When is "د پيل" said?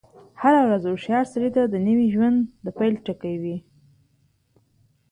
2.65-2.95